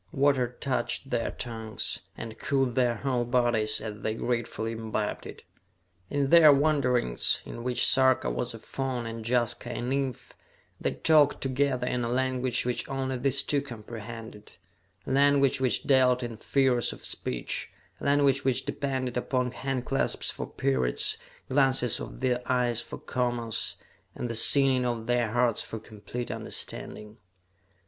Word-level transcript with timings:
Water 0.11 0.57
touched 0.59 1.11
their 1.11 1.29
tongues, 1.29 1.99
and 2.17 2.39
cooled 2.39 2.73
their 2.73 2.95
whole 2.95 3.23
bodies 3.23 3.79
as 3.79 4.01
they 4.01 4.15
gratefully 4.15 4.71
imbibed 4.71 5.27
it. 5.27 5.43
In 6.09 6.31
their 6.31 6.51
wanderings, 6.51 7.43
in 7.45 7.63
which 7.63 7.85
Sarka 7.85 8.27
was 8.31 8.55
a 8.55 8.57
faun 8.57 9.05
and 9.05 9.23
Jaska 9.23 9.69
a 9.69 9.79
nymph, 9.79 10.33
they 10.79 10.93
talked 10.95 11.39
together 11.39 11.85
in 11.85 12.03
a 12.03 12.09
language 12.09 12.65
which 12.65 12.89
only 12.89 13.15
these 13.15 13.43
two 13.43 13.61
comprehended 13.61 14.53
a 15.05 15.11
language 15.11 15.61
which 15.61 15.83
dealt 15.83 16.23
in 16.23 16.35
figures 16.35 16.91
of 16.93 17.05
speech, 17.05 17.69
a 17.99 18.05
language 18.05 18.43
which 18.43 18.65
depended 18.65 19.17
upon 19.17 19.51
handclasps 19.51 20.31
for 20.31 20.47
periods, 20.49 21.17
glances 21.47 21.99
of 21.99 22.21
the 22.21 22.41
eyes 22.51 22.81
for 22.81 22.97
commas, 22.97 23.75
and 24.15 24.31
the 24.31 24.35
singing 24.35 24.83
of 24.83 25.05
their 25.05 25.29
hearts 25.33 25.61
for 25.61 25.77
complete 25.77 26.31
understanding. 26.31 27.17